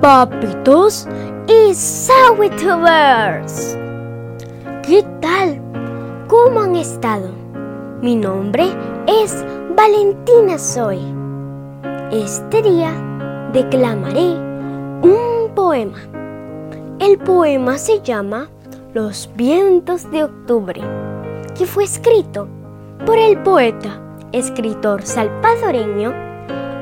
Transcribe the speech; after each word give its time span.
papitos 0.00 1.06
y 1.46 1.74
Sawitubers. 1.74 3.76
¿Qué 4.82 5.04
tal? 5.20 5.60
¿Cómo 6.28 6.60
han 6.60 6.76
estado? 6.76 7.30
Mi 8.02 8.16
nombre 8.16 8.64
es 9.06 9.44
Valentina 9.76 10.58
Soy. 10.58 10.98
Este 12.10 12.62
día 12.62 12.92
declamaré 13.52 14.34
un 15.02 15.50
poema. 15.54 15.98
El 16.98 17.18
poema 17.18 17.76
se 17.78 18.00
llama 18.00 18.48
Los 18.92 19.30
vientos 19.34 20.10
de 20.10 20.24
octubre, 20.24 20.80
que 21.56 21.66
fue 21.66 21.84
escrito 21.84 22.48
por 23.06 23.18
el 23.18 23.38
poeta, 23.42 24.00
escritor 24.32 25.02
salvadoreño 25.02 26.29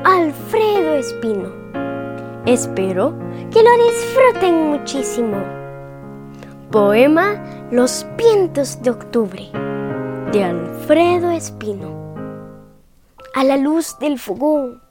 Alfredo 0.05 0.93
Espino. 0.95 1.51
Espero 2.45 3.13
que 3.51 3.61
lo 3.61 3.69
disfruten 3.85 4.69
muchísimo. 4.69 5.43
Poema 6.71 7.67
Los 7.69 8.05
vientos 8.15 8.81
de 8.81 8.91
octubre 8.91 9.49
de 10.31 10.43
Alfredo 10.45 11.31
Espino. 11.31 12.15
A 13.35 13.43
la 13.43 13.57
luz 13.57 13.97
del 13.99 14.17
fogón, 14.19 14.81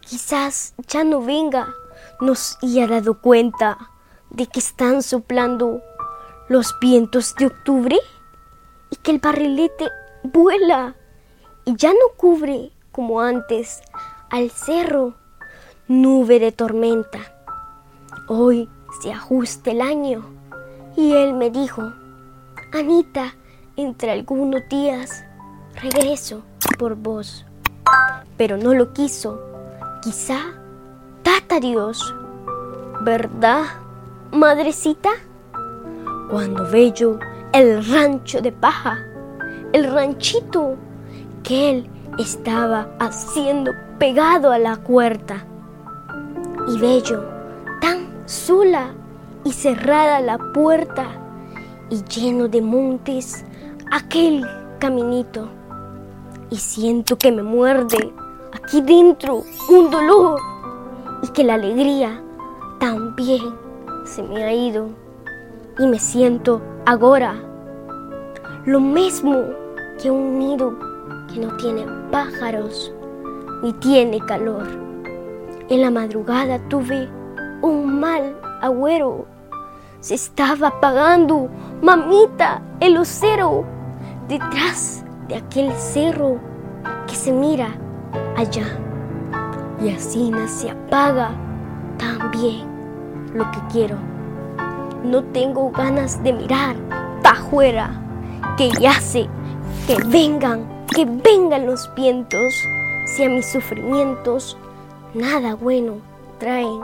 quizás 0.00 0.74
ya 0.88 1.04
no 1.04 1.22
venga, 1.22 1.68
nos 2.20 2.58
haya 2.62 2.86
dado 2.86 3.22
cuenta 3.22 3.78
de 4.28 4.46
que 4.46 4.58
están 4.58 5.02
soplando 5.02 5.80
los 6.50 6.78
vientos 6.80 7.34
de 7.36 7.46
octubre 7.46 7.98
y 8.90 8.96
que 8.96 9.10
el 9.10 9.20
barrilete 9.20 9.88
vuela 10.22 10.96
y 11.64 11.74
ya 11.76 11.92
no 11.92 12.14
cubre 12.16 12.72
como 12.92 13.20
antes 13.20 13.82
al 14.34 14.50
cerro 14.50 15.14
nube 15.86 16.40
de 16.40 16.50
tormenta. 16.50 17.20
Hoy 18.26 18.68
se 19.00 19.12
ajusta 19.12 19.70
el 19.70 19.80
año 19.80 20.24
y 20.96 21.12
él 21.12 21.34
me 21.34 21.50
dijo, 21.50 21.92
Anita, 22.72 23.36
entre 23.76 24.10
algunos 24.10 24.68
días 24.68 25.24
regreso 25.80 26.42
por 26.80 26.96
vos. 26.96 27.46
Pero 28.36 28.56
no 28.56 28.74
lo 28.74 28.92
quiso. 28.92 29.40
Quizá 30.02 30.40
tata 31.22 31.60
Dios. 31.60 32.12
¿Verdad, 33.02 33.62
madrecita? 34.32 35.10
Cuando 36.28 36.68
ve 36.72 36.90
yo 36.90 37.20
el 37.52 37.86
rancho 37.86 38.40
de 38.40 38.50
paja, 38.50 38.98
el 39.72 39.92
ranchito 39.92 40.74
que 41.44 41.70
él 41.70 41.90
estaba 42.18 42.88
haciendo 42.98 43.72
pegado 43.98 44.50
a 44.52 44.58
la 44.58 44.76
puerta. 44.76 45.44
Y 46.68 46.78
bello, 46.78 47.24
tan 47.80 48.06
sola 48.26 48.92
y 49.44 49.52
cerrada 49.52 50.20
la 50.20 50.38
puerta 50.38 51.06
y 51.90 52.02
lleno 52.04 52.48
de 52.48 52.62
montes 52.62 53.44
aquel 53.90 54.46
caminito. 54.78 55.48
Y 56.50 56.56
siento 56.56 57.16
que 57.16 57.32
me 57.32 57.42
muerde 57.42 58.12
aquí 58.52 58.80
dentro 58.80 59.42
un 59.68 59.90
dolor 59.90 60.40
y 61.22 61.28
que 61.28 61.44
la 61.44 61.54
alegría 61.54 62.20
también 62.78 63.42
se 64.04 64.22
me 64.22 64.44
ha 64.44 64.52
ido. 64.52 64.88
Y 65.78 65.86
me 65.86 65.98
siento 65.98 66.62
ahora 66.86 67.34
lo 68.64 68.80
mismo 68.80 69.44
que 70.00 70.10
un 70.10 70.38
nido 70.38 70.78
que 71.32 71.40
no 71.40 71.56
tiene 71.56 71.84
pájaros 72.10 72.92
ni 73.62 73.72
tiene 73.74 74.20
calor. 74.20 74.66
En 75.68 75.80
la 75.80 75.90
madrugada 75.90 76.58
tuve 76.68 77.08
un 77.62 78.00
mal 78.00 78.36
agüero. 78.60 79.26
Se 80.00 80.14
estaba 80.14 80.68
apagando, 80.68 81.48
mamita, 81.82 82.60
el 82.80 82.94
lucero 82.94 83.64
detrás 84.28 85.04
de 85.28 85.36
aquel 85.36 85.72
cerro 85.72 86.38
que 87.06 87.14
se 87.14 87.32
mira 87.32 87.68
allá. 88.36 88.66
Y 89.82 89.90
así 89.90 90.30
se 90.46 90.70
apaga 90.70 91.30
también 91.98 92.66
lo 93.34 93.50
que 93.50 93.58
quiero. 93.72 93.96
No 95.02 95.22
tengo 95.24 95.70
ganas 95.70 96.22
de 96.22 96.32
mirar 96.32 96.76
afuera, 97.34 97.90
que 98.56 98.70
ya 98.80 98.92
sé 99.00 99.28
que 99.86 99.96
vengan, 100.06 100.66
que 100.94 101.04
vengan 101.04 101.66
los 101.66 101.90
vientos, 101.94 102.54
si 103.04 103.24
a 103.24 103.28
mis 103.28 103.46
sufrimientos 103.46 104.56
nada 105.14 105.54
bueno 105.54 106.00
traen 106.38 106.80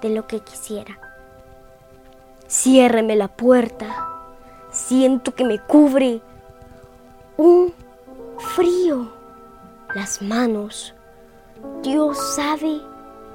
de 0.00 0.10
lo 0.10 0.26
que 0.26 0.40
quisiera. 0.40 0.98
Ciérreme 2.48 3.16
la 3.16 3.28
puerta, 3.28 4.08
siento 4.70 5.34
que 5.34 5.44
me 5.44 5.58
cubre 5.58 6.20
un 7.36 7.72
frío. 8.38 9.10
Las 9.94 10.22
manos, 10.22 10.94
Dios 11.82 12.16
sabe 12.34 12.80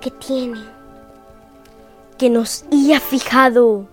que 0.02 0.12
tienen, 0.12 0.66
que 2.18 2.30
nos 2.30 2.66
ha 2.94 3.00
fijado 3.00 3.88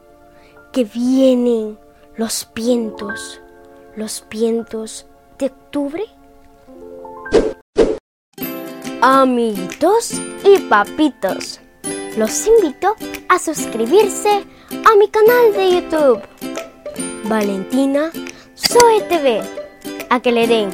que 0.72 0.84
vienen 0.84 1.78
los 2.16 2.48
vientos, 2.54 3.40
los 3.96 4.24
vientos 4.28 5.06
de 5.38 5.46
octubre. 5.46 6.04
Amiguitos 9.06 10.14
y 10.42 10.58
papitos, 10.60 11.60
los 12.16 12.46
invito 12.46 12.96
a 13.28 13.38
suscribirse 13.38 14.30
a 14.30 14.96
mi 14.96 15.08
canal 15.08 15.52
de 15.52 15.72
YouTube, 15.72 16.22
Valentina 17.24 18.10
Soy 18.54 19.02
TV 19.10 19.42
a 20.08 20.20
que 20.20 20.32
le 20.32 20.46
den 20.46 20.70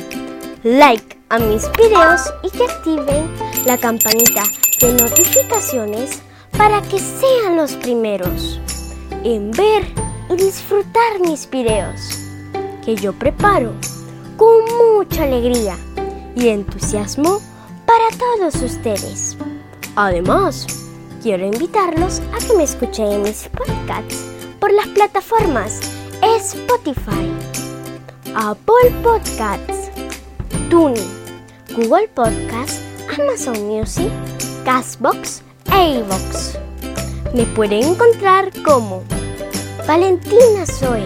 like 0.63 1.19
a 1.29 1.41
mis 1.41 1.69
videos 1.73 2.33
y 2.45 2.51
que 2.51 2.63
activen 2.67 3.29
la 3.67 3.77
campanita 3.77 4.45
de 4.81 4.93
notificaciones 4.93 6.23
para 6.57 6.81
que 6.83 7.01
sean 7.01 7.57
los 7.57 7.73
primeros 7.73 8.61
en 9.25 9.51
ver 9.51 9.85
y 10.29 10.37
disfrutar 10.37 11.19
mis 11.19 11.51
videos 11.51 12.21
que 12.85 12.95
yo 12.95 13.13
preparo 13.13 13.73
con 14.37 14.67
mucha 14.95 15.25
alegría 15.25 15.77
y 16.37 16.47
entusiasmo 16.47 17.41
para 17.91 18.09
todos 18.17 18.63
ustedes. 18.63 19.37
Además, 19.97 20.65
quiero 21.25 21.45
invitarlos 21.45 22.21
a 22.33 22.39
que 22.39 22.57
me 22.57 22.63
escuchen 22.63 23.11
en 23.11 23.23
mis 23.23 23.49
podcasts 23.49 24.27
por 24.61 24.73
las 24.73 24.87
plataformas 24.89 25.81
Spotify, 26.23 27.29
Apple 28.37 28.93
Podcasts, 29.03 29.91
Tuning, 30.71 31.11
Google 31.75 32.07
Podcasts, 32.15 32.81
Amazon 33.19 33.61
Music, 33.67 34.13
Castbox 34.65 35.43
e 35.73 35.99
iVoox. 35.99 36.59
Me 37.35 37.45
pueden 37.57 37.83
encontrar 37.83 38.53
como 38.63 39.03
Valentina 39.89 40.65
Zoe, 40.65 41.05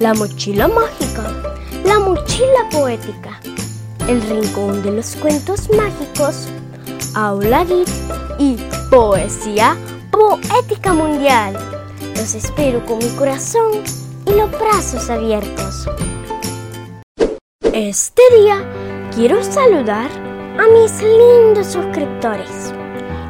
La 0.00 0.12
Mochila 0.12 0.66
Mágica, 0.66 1.54
La 1.84 2.00
Mochila 2.00 2.68
Poética, 2.72 3.33
El 4.08 4.20
Rincón 4.20 4.82
de 4.82 4.90
los 4.90 5.16
Cuentos 5.16 5.70
Mágicos, 5.70 6.48
Aula 7.14 7.64
Geek 7.64 7.88
y 8.38 8.58
Poesía 8.90 9.78
Poética 10.10 10.92
Mundial. 10.92 11.56
Los 12.14 12.34
espero 12.34 12.84
con 12.84 12.98
mi 12.98 13.08
corazón 13.16 13.82
y 14.26 14.30
los 14.32 14.50
brazos 14.50 15.08
abiertos. 15.08 15.88
Este 17.72 18.22
día 18.38 18.62
quiero 19.14 19.42
saludar 19.42 20.10
a 20.58 20.66
mis 20.68 21.02
lindos 21.02 21.68
suscriptores. 21.68 22.74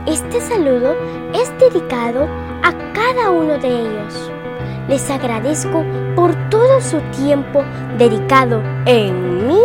Este 0.06 0.40
saludo 0.40 0.96
es 1.34 1.56
dedicado 1.60 2.24
a 2.64 2.72
cada 2.92 3.30
uno 3.30 3.58
de 3.58 3.68
ellos. 3.68 4.32
Les 4.88 5.08
agradezco 5.08 5.84
por 6.16 6.34
todo 6.50 6.80
su 6.80 6.98
tiempo 7.16 7.62
dedicado 7.96 8.60
en 8.86 9.46
mí 9.46 9.60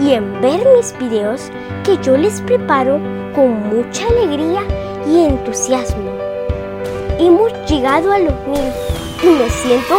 y 0.00 0.12
en 0.12 0.40
ver 0.40 0.66
mis 0.76 0.96
videos 0.98 1.50
que 1.84 1.96
yo 1.98 2.16
les 2.16 2.40
preparo 2.42 2.98
con 3.34 3.68
mucha 3.68 4.06
alegría 4.08 4.62
y 5.06 5.24
entusiasmo. 5.24 6.10
Hemos 7.18 7.52
llegado 7.68 8.12
a 8.12 8.18
los 8.18 8.34
mil 8.46 8.72
y 9.22 9.26
me 9.26 9.50
siento 9.50 9.94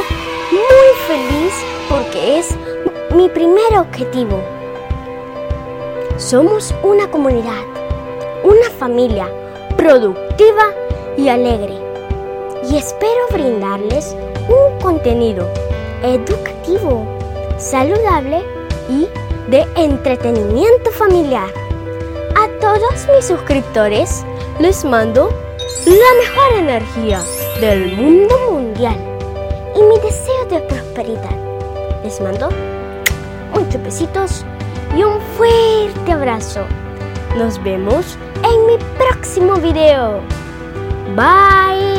muy 0.52 0.90
feliz 1.08 1.54
porque 1.90 2.40
es 2.40 2.56
mi 3.16 3.30
primer 3.30 3.78
objetivo. 3.78 4.40
Somos 6.18 6.74
una 6.84 7.10
comunidad, 7.10 7.64
una 8.44 8.70
familia 8.78 9.30
productiva 9.78 10.74
y 11.18 11.30
alegre. 11.30 11.74
Y 12.70 12.78
espero 12.78 13.28
brindarles 13.32 14.16
un 14.48 14.80
contenido 14.82 15.48
educativo, 16.04 17.06
saludable 17.58 18.44
y 18.90 19.08
de 19.48 19.66
entretenimiento 19.76 20.92
familiar. 20.92 21.50
A 22.36 22.48
todos 22.60 23.08
mis 23.16 23.26
suscriptores 23.26 24.26
les 24.60 24.84
mando 24.84 25.30
la 25.86 25.94
mejor 25.94 26.54
energía 26.60 27.22
del 27.60 27.96
mundo 27.96 28.36
mundial 28.52 28.98
y 29.76 29.82
mi 29.82 30.00
deseo 30.00 30.46
de 30.50 30.60
prosperidad. 30.62 31.38
Les 32.04 32.20
mando 32.22 32.50
muchos 33.54 33.82
besitos 33.84 34.46
y 34.98 35.04
un 35.04 35.20
fuerte 35.38 36.12
abrazo. 36.12 36.62
Nos 37.38 37.62
vemos 37.64 38.18
en 38.44 38.66
mi 38.68 38.78
próximo 38.98 39.56
video. 39.56 40.22
Bye. 41.16 41.95